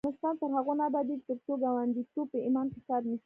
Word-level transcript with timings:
افغانستان 0.03 0.33
تر 0.41 0.49
هغو 0.57 0.73
نه 0.79 0.83
ابادیږي، 0.89 1.25
ترڅو 1.27 1.53
ګاونډیتوب 1.63 2.25
په 2.31 2.37
ایمان 2.45 2.65
کې 2.71 2.77
حساب 2.81 3.01
نشي. 3.09 3.19